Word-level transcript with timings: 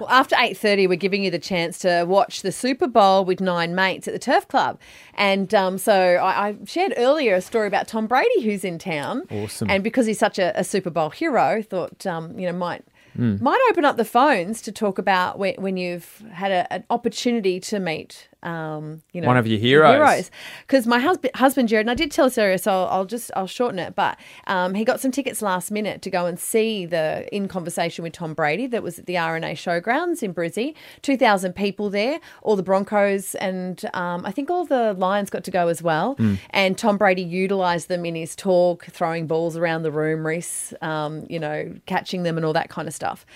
Well, 0.00 0.08
after 0.08 0.36
eight 0.38 0.56
thirty, 0.56 0.86
we're 0.86 0.96
giving 0.96 1.24
you 1.24 1.30
the 1.30 1.38
chance 1.38 1.78
to 1.80 2.04
watch 2.06 2.42
the 2.42 2.52
Super 2.52 2.86
Bowl 2.86 3.24
with 3.24 3.40
nine 3.40 3.74
mates 3.74 4.06
at 4.08 4.14
the 4.14 4.18
Turf 4.20 4.48
Club, 4.48 4.78
and 5.14 5.54
um, 5.54 5.78
so 5.78 5.94
I, 5.94 6.48
I 6.48 6.56
shared 6.64 6.94
earlier 6.96 7.34
a 7.34 7.40
story 7.40 7.66
about 7.66 7.88
Tom 7.88 8.06
Brady 8.06 8.42
who's 8.42 8.64
in 8.64 8.78
town. 8.78 9.22
Awesome. 9.30 9.70
And 9.70 9.82
because 9.84 10.06
he's 10.06 10.18
such 10.18 10.38
a, 10.38 10.58
a 10.58 10.64
Super 10.64 10.90
Bowl 10.90 11.10
hero, 11.10 11.62
thought 11.62 12.06
um, 12.06 12.38
you 12.38 12.46
know 12.46 12.56
might. 12.56 12.84
Might 13.18 13.58
open 13.70 13.86
up 13.86 13.96
the 13.96 14.04
phones 14.04 14.60
to 14.60 14.70
talk 14.70 14.98
about 14.98 15.38
when, 15.38 15.54
when 15.54 15.78
you've 15.78 16.22
had 16.32 16.52
a, 16.52 16.70
an 16.70 16.84
opportunity 16.90 17.58
to 17.60 17.80
meet, 17.80 18.28
um, 18.46 19.02
you 19.12 19.20
know, 19.20 19.26
One 19.26 19.36
of 19.36 19.46
your 19.46 19.58
heroes. 19.58 20.30
Because 20.66 20.86
my 20.86 21.00
husband, 21.00 21.34
husband 21.34 21.68
Jared, 21.68 21.84
and 21.84 21.90
I 21.90 21.94
did 21.94 22.10
tell 22.12 22.26
us 22.26 22.38
earlier, 22.38 22.58
so 22.58 22.70
I'll, 22.70 22.86
I'll 22.86 23.04
just 23.04 23.30
I'll 23.34 23.46
shorten 23.46 23.78
it. 23.80 23.96
But 23.96 24.18
um, 24.46 24.74
he 24.74 24.84
got 24.84 25.00
some 25.00 25.10
tickets 25.10 25.42
last 25.42 25.70
minute 25.70 26.00
to 26.02 26.10
go 26.10 26.26
and 26.26 26.38
see 26.38 26.86
the 26.86 27.28
In 27.32 27.48
Conversation 27.48 28.04
with 28.04 28.12
Tom 28.12 28.34
Brady 28.34 28.66
that 28.68 28.82
was 28.82 29.00
at 29.00 29.06
the 29.06 29.14
RNA 29.14 29.52
Showgrounds 29.52 30.22
in 30.22 30.32
Brizzy. 30.32 30.74
Two 31.02 31.16
thousand 31.16 31.54
people 31.54 31.90
there, 31.90 32.20
all 32.42 32.54
the 32.54 32.62
Broncos, 32.62 33.34
and 33.34 33.84
um, 33.94 34.24
I 34.24 34.30
think 34.30 34.48
all 34.48 34.64
the 34.64 34.94
Lions 34.94 35.28
got 35.28 35.42
to 35.44 35.50
go 35.50 35.68
as 35.68 35.82
well. 35.82 36.16
And 36.50 36.78
Tom 36.78 36.96
Brady 36.96 37.22
utilised 37.22 37.88
them 37.88 38.04
in 38.04 38.14
his 38.14 38.36
talk, 38.36 38.84
throwing 38.86 39.26
balls 39.26 39.56
around 39.56 39.82
the 39.82 39.90
room, 39.90 40.24
Reese, 40.26 40.72
um, 40.82 41.26
you 41.28 41.38
know, 41.40 41.74
catching 41.86 42.22
them 42.22 42.36
and 42.36 42.46
all 42.46 42.52
that 42.52 42.68
kind 42.70 42.86
of 42.86 42.94
stuff. 42.94 43.26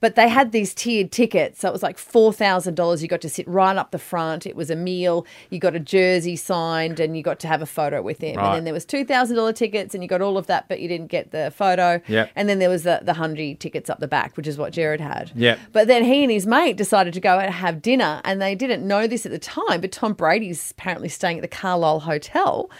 But 0.00 0.14
they 0.14 0.28
had 0.28 0.52
these 0.52 0.72
tiered 0.74 1.12
tickets. 1.12 1.60
So 1.60 1.68
it 1.68 1.72
was 1.72 1.82
like 1.82 1.98
$4,000. 1.98 3.02
You 3.02 3.08
got 3.08 3.20
to 3.20 3.28
sit 3.28 3.46
right 3.46 3.76
up 3.76 3.90
the 3.90 3.98
front. 3.98 4.46
It 4.46 4.56
was 4.60 4.70
a 4.70 4.76
meal. 4.76 5.26
You 5.50 5.58
got 5.58 5.74
a 5.74 5.80
jersey 5.80 6.36
signed 6.36 7.00
and 7.00 7.16
you 7.16 7.22
got 7.24 7.40
to 7.40 7.48
have 7.48 7.62
a 7.62 7.66
photo 7.66 8.00
with 8.02 8.18
him. 8.20 8.36
Right. 8.36 8.46
And 8.46 8.56
then 8.58 8.64
there 8.64 8.74
was 8.74 8.86
$2,000 8.86 9.54
tickets 9.56 9.94
and 9.94 10.04
you 10.04 10.08
got 10.08 10.22
all 10.22 10.36
of 10.38 10.46
that, 10.46 10.68
but 10.68 10.78
you 10.80 10.86
didn't 10.86 11.08
get 11.08 11.32
the 11.32 11.50
photo. 11.56 12.00
Yep. 12.06 12.30
And 12.36 12.48
then 12.48 12.60
there 12.60 12.70
was 12.70 12.84
the, 12.84 13.00
the 13.02 13.12
100 13.14 13.58
tickets 13.58 13.90
up 13.90 13.98
the 13.98 14.06
back, 14.06 14.36
which 14.36 14.46
is 14.46 14.56
what 14.58 14.72
Jared 14.72 15.00
had. 15.00 15.32
Yep. 15.34 15.58
But 15.72 15.88
then 15.88 16.04
he 16.04 16.22
and 16.22 16.30
his 16.30 16.46
mate 16.46 16.76
decided 16.76 17.12
to 17.14 17.20
go 17.20 17.38
and 17.40 17.52
have 17.52 17.82
dinner. 17.82 18.20
And 18.24 18.40
they 18.40 18.54
didn't 18.54 18.86
know 18.86 19.06
this 19.08 19.26
at 19.26 19.32
the 19.32 19.38
time, 19.40 19.80
but 19.80 19.90
Tom 19.90 20.12
Brady's 20.12 20.70
apparently 20.70 21.08
staying 21.08 21.38
at 21.38 21.42
the 21.42 21.48
Calile 21.48 22.02
Hotel 22.02 22.70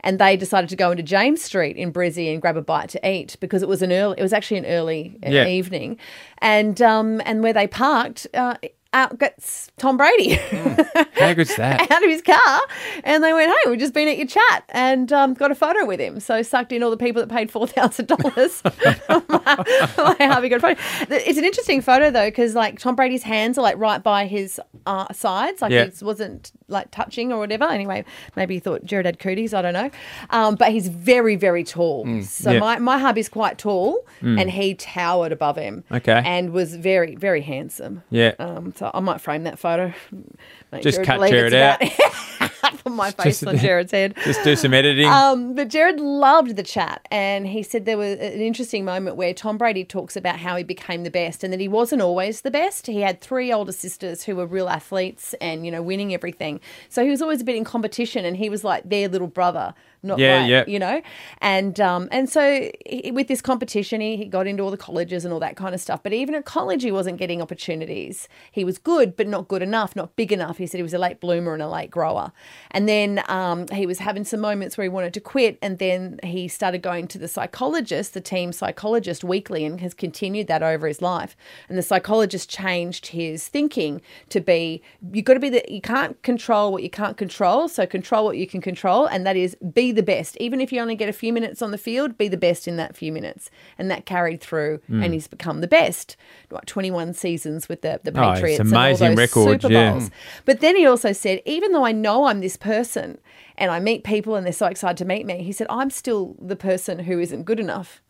and 0.00 0.20
they 0.20 0.36
decided 0.36 0.70
to 0.70 0.76
go 0.76 0.92
into 0.92 1.02
James 1.02 1.42
Street 1.42 1.76
in 1.76 1.92
Brizzy 1.92 2.32
and 2.32 2.40
grab 2.40 2.56
a 2.56 2.62
bite 2.62 2.88
to 2.90 3.08
eat 3.10 3.36
because 3.40 3.62
it 3.62 3.68
was 3.68 3.82
an 3.82 3.92
early. 3.92 4.14
It 4.18 4.22
was 4.22 4.32
actually 4.32 4.58
an 4.58 4.66
early 4.66 5.18
uh, 5.26 5.30
Yeah. 5.30 5.46
evening, 5.48 5.98
and 6.38 6.80
um, 6.80 7.20
and 7.24 7.42
where 7.42 7.52
they 7.52 7.66
parked. 7.66 8.26
Uh, 8.32 8.54
out 8.92 9.18
gets 9.18 9.70
Tom 9.76 9.96
Brady 9.96 10.30
How 10.34 11.34
good's 11.34 11.54
that? 11.56 11.90
out 11.90 12.02
of 12.02 12.08
his 12.10 12.22
car, 12.22 12.60
and 13.04 13.22
they 13.22 13.32
went, 13.32 13.50
"Hey, 13.50 13.70
we've 13.70 13.78
just 13.78 13.92
been 13.92 14.08
at 14.08 14.16
your 14.16 14.26
chat 14.26 14.64
and 14.70 15.12
um, 15.12 15.34
got 15.34 15.50
a 15.50 15.54
photo 15.54 15.84
with 15.84 16.00
him." 16.00 16.20
So 16.20 16.42
sucked 16.42 16.72
in 16.72 16.82
all 16.82 16.90
the 16.90 16.96
people 16.96 17.20
that 17.20 17.28
paid 17.28 17.50
four 17.50 17.66
thousand 17.66 18.06
dollars. 18.06 18.62
my 19.08 20.16
hubby 20.20 20.48
got 20.48 20.56
a 20.56 20.60
photo. 20.60 20.80
It's 21.10 21.38
an 21.38 21.44
interesting 21.44 21.80
photo 21.80 22.10
though, 22.10 22.28
because 22.28 22.54
like 22.54 22.78
Tom 22.78 22.96
Brady's 22.96 23.22
hands 23.22 23.58
are 23.58 23.62
like 23.62 23.76
right 23.78 24.02
by 24.02 24.26
his 24.26 24.60
uh, 24.88 25.12
sides, 25.12 25.60
like 25.60 25.70
Yeah. 25.70 25.82
it 25.84 26.02
wasn't 26.02 26.50
like 26.66 26.90
touching 26.90 27.32
or 27.32 27.38
whatever. 27.38 27.64
Anyway, 27.64 28.04
maybe 28.36 28.54
he 28.54 28.60
thought 28.60 28.84
Jared 28.84 29.06
had 29.06 29.18
cooties. 29.18 29.52
I 29.52 29.60
don't 29.62 29.74
know, 29.74 29.90
um, 30.30 30.54
but 30.56 30.72
he's 30.72 30.88
very, 30.88 31.36
very 31.36 31.62
tall. 31.62 32.22
so 32.22 32.52
yeah. 32.52 32.58
my 32.58 32.78
my 32.78 32.98
hubby's 32.98 33.28
quite 33.28 33.58
tall, 33.58 34.06
and 34.22 34.50
he 34.50 34.74
towered 34.74 35.32
above 35.32 35.56
him. 35.56 35.84
Okay. 35.92 36.22
and 36.24 36.52
was 36.52 36.74
very, 36.74 37.14
very 37.16 37.42
handsome. 37.42 38.02
Yeah. 38.10 38.32
Um, 38.38 38.72
so 38.76 38.90
I 38.94 39.00
might 39.00 39.20
frame 39.20 39.44
that 39.44 39.58
photo. 39.58 39.92
Just 40.80 41.02
cut 41.02 41.16
believe 41.16 41.30
Jared 41.30 41.52
it's 41.80 41.98
Put 42.84 42.92
my 42.92 43.10
face 43.10 43.40
Just- 43.40 43.46
on 43.46 43.56
Jared's 43.58 43.92
head. 43.92 44.14
Just 44.24 44.42
do 44.44 44.56
some 44.56 44.74
editing. 44.74 45.06
Um, 45.08 45.54
but 45.54 45.68
Jared 45.68 46.00
loved 46.00 46.56
the 46.56 46.62
chat, 46.62 47.06
and 47.10 47.46
he 47.46 47.62
said 47.62 47.84
there 47.84 47.98
was 47.98 48.18
an 48.18 48.40
interesting 48.40 48.84
moment 48.84 49.16
where 49.16 49.32
Tom 49.34 49.58
Brady 49.58 49.84
talks 49.84 50.16
about 50.16 50.38
how 50.38 50.56
he 50.56 50.64
became 50.64 51.02
the 51.04 51.10
best, 51.10 51.44
and 51.44 51.52
that 51.52 51.60
he 51.60 51.68
wasn't 51.68 52.02
always 52.02 52.40
the 52.42 52.50
best. 52.50 52.86
He 52.86 53.00
had 53.00 53.20
three 53.20 53.52
older 53.52 53.72
sisters 53.72 54.24
who 54.24 54.36
were 54.36 54.46
real 54.46 54.68
athletes, 54.68 55.34
and 55.40 55.64
you 55.64 55.72
know, 55.72 55.82
winning 55.82 56.14
everything. 56.14 56.60
So 56.88 57.04
he 57.04 57.10
was 57.10 57.22
always 57.22 57.40
a 57.40 57.44
bit 57.44 57.56
in 57.56 57.64
competition, 57.64 58.24
and 58.24 58.36
he 58.36 58.48
was 58.48 58.64
like 58.64 58.88
their 58.88 59.08
little 59.08 59.26
brother, 59.28 59.74
not 60.02 60.18
Yeah, 60.18 60.40
like, 60.40 60.50
yeah. 60.50 60.64
you 60.66 60.78
know. 60.78 61.02
And 61.40 61.78
um, 61.80 62.08
and 62.10 62.28
so 62.28 62.70
he, 62.86 63.10
with 63.10 63.28
this 63.28 63.40
competition, 63.42 64.00
he, 64.00 64.16
he 64.16 64.24
got 64.24 64.46
into 64.46 64.62
all 64.62 64.70
the 64.70 64.76
colleges 64.76 65.24
and 65.24 65.32
all 65.32 65.40
that 65.40 65.56
kind 65.56 65.74
of 65.74 65.80
stuff. 65.80 66.02
But 66.02 66.12
even 66.12 66.34
at 66.34 66.44
college, 66.44 66.82
he 66.82 66.92
wasn't 66.92 67.18
getting 67.18 67.40
opportunities. 67.42 68.28
He 68.52 68.64
was 68.64 68.78
good, 68.78 69.16
but 69.16 69.26
not 69.28 69.48
good 69.48 69.62
enough, 69.62 69.94
not 69.96 70.16
big 70.16 70.32
enough. 70.32 70.58
He 70.58 70.66
said 70.66 70.78
he 70.78 70.82
was 70.82 70.94
a 70.94 70.98
late 70.98 71.20
bloomer 71.20 71.52
and 71.52 71.62
a 71.62 71.68
late 71.68 71.90
grower. 71.90 72.32
And 72.70 72.88
then 72.88 73.22
um, 73.28 73.66
he 73.68 73.86
was 73.86 73.98
having 73.98 74.24
some 74.24 74.40
moments 74.40 74.76
where 74.76 74.84
he 74.84 74.88
wanted 74.88 75.14
to 75.14 75.20
quit, 75.20 75.58
and 75.62 75.78
then 75.78 76.20
he 76.22 76.48
started 76.48 76.82
going 76.82 77.08
to 77.08 77.18
the 77.18 77.28
psychologist, 77.28 78.14
the 78.14 78.20
team 78.20 78.52
psychologist, 78.52 79.24
weekly, 79.24 79.64
and 79.64 79.80
has 79.80 79.94
continued 79.94 80.46
that 80.48 80.62
over 80.62 80.86
his 80.86 81.00
life. 81.00 81.36
And 81.68 81.78
the 81.78 81.82
psychologist 81.82 82.50
changed 82.50 83.08
his 83.08 83.48
thinking 83.48 84.02
to 84.28 84.40
be 84.40 84.82
you've 85.12 85.24
got 85.24 85.34
to 85.34 85.40
be 85.40 85.48
the 85.50 85.64
you 85.68 85.80
can't 85.80 86.20
control 86.22 86.72
what 86.72 86.82
you 86.82 86.90
can't 86.90 87.16
control, 87.16 87.68
so 87.68 87.86
control 87.86 88.24
what 88.26 88.36
you 88.36 88.46
can 88.46 88.60
control, 88.60 89.06
and 89.06 89.26
that 89.26 89.36
is 89.36 89.56
be 89.72 89.90
the 89.92 90.02
best. 90.02 90.36
Even 90.38 90.60
if 90.60 90.72
you 90.72 90.80
only 90.80 90.94
get 90.94 91.08
a 91.08 91.12
few 91.12 91.32
minutes 91.32 91.62
on 91.62 91.70
the 91.70 91.78
field, 91.78 92.18
be 92.18 92.28
the 92.28 92.36
best 92.36 92.68
in 92.68 92.76
that 92.76 92.96
few 92.96 93.12
minutes, 93.12 93.50
and 93.78 93.90
that 93.90 94.04
carried 94.04 94.40
through, 94.40 94.80
and 94.88 95.14
he's 95.14 95.26
become 95.26 95.60
the 95.60 95.68
best. 95.68 96.16
What 96.50 96.66
twenty 96.66 96.90
one 96.90 97.14
seasons 97.14 97.68
with 97.68 97.80
the 97.82 98.00
the 98.04 98.12
Oh, 98.18 98.32
it's 98.32 98.40
Patriots 98.40 98.60
and 98.60 98.74
all 98.74 98.80
amazing 98.80 99.08
those 99.10 99.16
record, 99.16 99.62
Super 99.62 99.72
yeah. 99.72 100.08
But 100.44 100.60
then 100.60 100.76
he 100.76 100.86
also 100.86 101.12
said, 101.12 101.40
even 101.46 101.72
though 101.72 101.84
I 101.84 101.92
know 101.92 102.24
I'm 102.24 102.37
this 102.40 102.56
person 102.56 103.18
and 103.56 103.70
I 103.70 103.80
meet 103.80 104.04
people 104.04 104.34
and 104.34 104.46
they're 104.46 104.52
so 104.52 104.66
excited 104.66 104.96
to 104.98 105.04
meet 105.04 105.26
me, 105.26 105.42
he 105.42 105.52
said, 105.52 105.66
I'm 105.70 105.90
still 105.90 106.36
the 106.40 106.56
person 106.56 107.00
who 107.00 107.18
isn't 107.18 107.44
good 107.44 107.60
enough. 107.60 108.02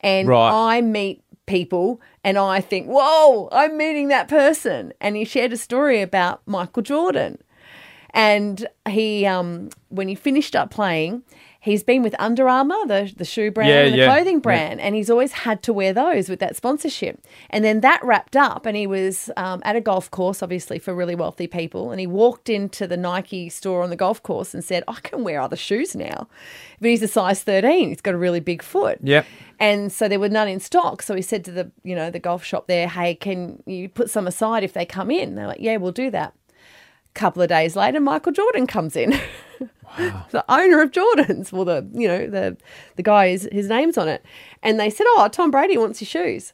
And 0.00 0.28
Right. 0.28 0.76
I 0.76 0.80
meet 0.80 1.22
people 1.46 2.00
and 2.22 2.38
I 2.38 2.60
think, 2.60 2.86
whoa, 2.86 3.48
I'm 3.52 3.76
meeting 3.76 4.08
that 4.08 4.28
person. 4.28 4.92
And 5.00 5.16
he 5.16 5.24
shared 5.24 5.52
a 5.52 5.56
story 5.56 6.00
about 6.00 6.42
Michael 6.46 6.82
Jordan. 6.82 7.38
And 8.10 8.66
he, 8.88 9.26
um, 9.26 9.70
when 9.88 10.08
he 10.08 10.14
finished 10.14 10.54
up 10.54 10.70
playing, 10.70 11.22
he's 11.64 11.82
been 11.82 12.02
with 12.02 12.14
Under 12.18 12.46
Armour, 12.46 12.76
the, 12.86 13.10
the 13.16 13.24
shoe 13.24 13.50
brand, 13.50 13.70
Yeah, 13.70 13.84
and 13.84 13.94
the 13.94 13.98
yeah, 13.98 14.14
clothing 14.14 14.36
yeah. 14.36 14.40
brand, 14.40 14.80
and 14.80 14.94
he's 14.94 15.08
always 15.08 15.32
had 15.32 15.62
to 15.62 15.72
wear 15.72 15.94
those 15.94 16.28
with 16.28 16.38
that 16.40 16.56
sponsorship. 16.56 17.24
And 17.48 17.64
then 17.64 17.80
that 17.80 18.04
wrapped 18.04 18.36
up, 18.36 18.66
and 18.66 18.76
he 18.76 18.86
was 18.86 19.30
um, 19.38 19.62
at 19.64 19.74
a 19.74 19.80
golf 19.80 20.10
course, 20.10 20.42
obviously 20.42 20.78
for 20.78 20.94
really 20.94 21.14
wealthy 21.14 21.46
people, 21.46 21.90
and 21.90 21.98
he 21.98 22.06
walked 22.06 22.50
into 22.50 22.86
the 22.86 22.98
Nike 22.98 23.48
store 23.48 23.82
on 23.82 23.88
the 23.88 23.96
golf 23.96 24.22
course 24.22 24.52
and 24.52 24.62
said, 24.62 24.84
"I 24.86 25.00
can 25.00 25.24
wear 25.24 25.40
other 25.40 25.56
shoes 25.56 25.96
now." 25.96 26.28
But 26.80 26.90
he's 26.90 27.02
a 27.02 27.08
size 27.08 27.42
thirteen; 27.42 27.88
he's 27.88 28.02
got 28.02 28.14
a 28.14 28.18
really 28.18 28.40
big 28.40 28.62
foot. 28.62 28.98
Yep. 29.02 29.26
And 29.58 29.90
so 29.90 30.06
there 30.08 30.20
were 30.20 30.28
none 30.28 30.48
in 30.48 30.60
stock. 30.60 31.00
So 31.00 31.14
he 31.14 31.22
said 31.22 31.44
to 31.46 31.52
the, 31.52 31.70
you 31.84 31.94
know, 31.94 32.10
the 32.10 32.18
golf 32.18 32.44
shop 32.44 32.66
there, 32.66 32.88
"Hey, 32.88 33.14
can 33.14 33.62
you 33.66 33.88
put 33.88 34.10
some 34.10 34.26
aside 34.26 34.64
if 34.64 34.74
they 34.74 34.84
come 34.84 35.10
in?" 35.10 35.34
They're 35.34 35.46
like, 35.46 35.60
"Yeah, 35.60 35.78
we'll 35.78 35.92
do 35.92 36.10
that." 36.10 36.34
Couple 37.14 37.42
of 37.42 37.48
days 37.48 37.76
later, 37.76 38.00
Michael 38.00 38.32
Jordan 38.32 38.66
comes 38.66 38.96
in. 38.96 39.18
the 39.96 40.44
owner 40.48 40.82
of 40.82 40.90
Jordan's. 40.90 41.52
Well, 41.52 41.64
the 41.64 41.88
you 41.92 42.08
know 42.08 42.28
the 42.28 42.56
the 42.96 43.02
guy 43.02 43.26
is 43.26 43.48
his 43.52 43.68
name's 43.68 43.96
on 43.96 44.08
it, 44.08 44.24
and 44.62 44.78
they 44.78 44.90
said, 44.90 45.06
"Oh, 45.10 45.28
Tom 45.30 45.50
Brady 45.50 45.78
wants 45.78 46.00
your 46.00 46.06
shoes." 46.06 46.52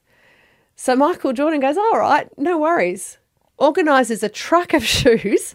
So 0.76 0.94
Michael 0.96 1.32
Jordan 1.32 1.60
goes, 1.60 1.76
"All 1.76 1.98
right, 1.98 2.28
no 2.38 2.58
worries." 2.58 3.18
Organizes 3.58 4.22
a 4.22 4.28
truck 4.28 4.72
of 4.74 4.84
shoes 4.96 5.54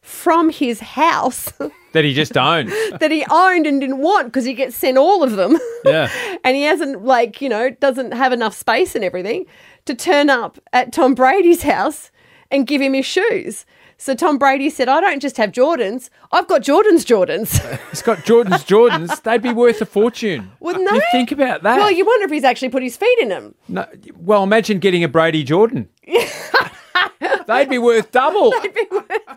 from 0.00 0.50
his 0.50 0.80
house 0.80 1.52
that 1.92 2.04
he 2.04 2.14
just 2.14 2.36
owned. 2.36 2.70
that 3.00 3.10
he 3.10 3.24
owned 3.30 3.66
and 3.66 3.80
didn't 3.80 3.98
want 3.98 4.28
because 4.28 4.44
he 4.44 4.54
gets 4.54 4.76
sent 4.76 4.96
all 4.96 5.22
of 5.22 5.32
them. 5.32 5.58
Yeah. 5.84 6.10
and 6.44 6.56
he 6.56 6.62
hasn't 6.62 7.04
like 7.04 7.40
you 7.40 7.48
know 7.48 7.70
doesn't 7.70 8.12
have 8.12 8.32
enough 8.32 8.54
space 8.54 8.94
and 8.94 9.04
everything 9.04 9.46
to 9.84 9.94
turn 9.94 10.30
up 10.30 10.58
at 10.72 10.92
Tom 10.92 11.14
Brady's 11.14 11.62
house 11.62 12.10
and 12.50 12.66
give 12.66 12.80
him 12.80 12.94
his 12.94 13.06
shoes. 13.06 13.64
So 13.98 14.14
Tom 14.14 14.36
Brady 14.36 14.68
said, 14.68 14.88
"I 14.88 15.00
don't 15.00 15.20
just 15.20 15.36
have 15.38 15.52
Jordans; 15.52 16.10
I've 16.30 16.46
got 16.48 16.60
Jordan's 16.62 17.04
Jordans." 17.04 17.58
He's 17.90 18.02
got 18.02 18.24
Jordan's 18.24 18.62
Jordans. 18.64 19.22
They'd 19.22 19.40
be 19.40 19.52
worth 19.54 19.80
a 19.80 19.86
fortune. 19.86 20.52
Wouldn't 20.60 20.84
You 20.90 21.00
they? 21.00 21.06
think 21.12 21.32
about 21.32 21.62
that. 21.62 21.78
well, 21.78 21.90
you 21.90 22.04
wonder 22.04 22.26
if 22.26 22.30
he's 22.30 22.44
actually 22.44 22.68
put 22.68 22.82
his 22.82 22.96
feet 22.96 23.18
in 23.20 23.28
them. 23.30 23.54
No, 23.68 23.86
well, 24.18 24.42
imagine 24.42 24.80
getting 24.80 25.02
a 25.02 25.08
Brady 25.08 25.44
Jordan. 25.44 25.88
They'd 27.46 27.68
be 27.70 27.78
worth 27.78 28.10
double. 28.10 28.52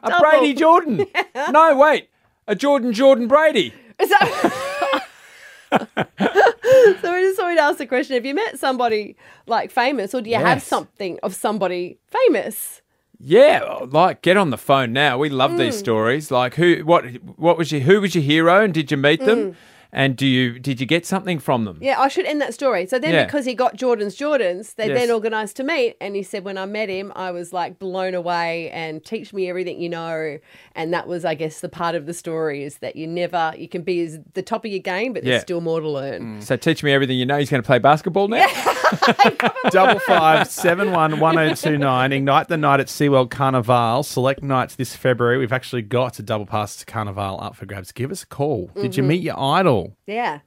a 0.03 0.19
Brady 0.19 0.53
Jordan. 0.53 1.05
No, 1.51 1.77
wait. 1.77 2.09
A 2.47 2.55
Jordan 2.55 2.91
Jordan 2.91 3.27
Brady. 3.27 3.73
Is 3.99 4.09
that- 4.09 5.03
so 5.71 5.77
we 5.77 7.21
just 7.21 7.37
thought 7.37 7.47
we'd 7.47 7.59
ask 7.59 7.77
the 7.77 7.85
question: 7.87 8.15
Have 8.15 8.25
you 8.25 8.33
met 8.33 8.59
somebody 8.59 9.15
like 9.47 9.71
famous, 9.71 10.13
or 10.13 10.21
do 10.21 10.29
you 10.29 10.37
have 10.37 10.61
something 10.63 11.19
of 11.23 11.35
somebody 11.35 11.97
famous? 12.07 12.81
Yeah, 13.21 13.79
like 13.89 14.21
get 14.21 14.37
on 14.37 14.49
the 14.49 14.57
phone 14.57 14.93
now. 14.93 15.17
We 15.17 15.29
love 15.29 15.51
Mm. 15.51 15.57
these 15.57 15.77
stories. 15.77 16.31
Like 16.31 16.55
who 16.55 16.81
what 16.85 17.05
what 17.37 17.57
was 17.57 17.71
your 17.71 17.81
who 17.81 17.99
was 17.99 18.15
your 18.15 18.23
hero 18.23 18.63
and 18.63 18.73
did 18.73 18.91
you 18.91 18.97
meet 18.97 19.19
them? 19.19 19.55
And 19.91 20.15
do 20.15 20.27
you 20.27 20.59
did 20.59 20.79
you 20.79 20.85
get 20.85 21.05
something 21.07 21.39
from 21.39 21.65
them? 21.65 21.79
Yeah, 21.81 21.99
I 21.99 22.09
should 22.09 22.25
end 22.25 22.39
that 22.41 22.53
story. 22.53 22.85
So 22.85 22.99
then, 22.99 23.11
Yeah. 23.11 23.25
because 23.25 23.45
he 23.45 23.55
got 23.55 23.75
Jordan's 23.75 24.15
Jordans, 24.15 24.75
they 24.75 24.87
Yes. 24.87 24.99
then 24.99 25.11
organised 25.11 25.55
to 25.57 25.63
meet. 25.63 25.95
And 25.99 26.15
he 26.15 26.21
said, 26.21 26.43
when 26.43 26.59
I 26.59 26.65
met 26.67 26.89
him, 26.89 27.11
I 27.15 27.31
was 27.31 27.51
like 27.53 27.79
blown 27.79 28.13
away 28.13 28.69
and 28.69 29.03
teach 29.03 29.33
me 29.33 29.49
everything 29.49 29.81
you 29.81 29.89
know. 29.89 30.37
And 30.75 30.93
that 30.93 31.07
was, 31.07 31.25
I 31.25 31.33
guess, 31.33 31.61
the 31.61 31.69
part 31.69 31.95
of 31.95 32.05
the 32.05 32.13
story 32.13 32.63
is 32.63 32.77
that 32.77 32.95
you 32.95 33.07
never, 33.07 33.51
you 33.57 33.67
can 33.67 33.81
be 33.81 34.01
as 34.01 34.19
the 34.33 34.43
top 34.43 34.63
of 34.63 34.69
your 34.71 34.79
game, 34.79 35.13
but 35.13 35.23
there's 35.23 35.41
still 35.41 35.59
more 35.61 35.79
to 35.81 35.89
learn. 35.89 36.41
So 36.41 36.55
teach 36.55 36.83
me 36.83 36.93
everything 36.93 37.17
you 37.17 37.25
know. 37.25 37.39
He's 37.39 37.49
going 37.49 37.63
to 37.63 37.65
play 37.67 37.79
basketball 37.79 38.27
now. 38.27 38.45
Double 39.69 39.99
five 39.99 40.47
seven 40.49 40.91
one 40.91 41.19
one 41.19 41.35
zero 41.35 41.53
two 41.55 41.77
nine. 41.77 42.11
Ignite 42.11 42.47
the 42.47 42.57
night 42.57 42.79
at 42.79 42.87
SeaWorld 42.87 43.29
Carnival. 43.29 44.03
Select 44.03 44.41
nights 44.43 44.75
this 44.75 44.95
February. 44.95 45.37
We've 45.37 45.53
actually 45.53 45.81
got 45.83 46.19
a 46.19 46.23
double 46.23 46.45
pass 46.45 46.75
to 46.77 46.85
Carnival 46.85 47.39
up 47.41 47.55
for 47.55 47.65
grabs. 47.65 47.91
Give 47.91 48.11
us 48.11 48.23
a 48.23 48.27
call. 48.27 48.71
Did 48.75 48.91
Mm-hmm. 48.91 49.01
you 49.01 49.03
meet 49.07 49.21
your 49.21 49.39
idol? 49.39 49.78
Oh. 49.79 49.95
Yeah. 50.07 50.39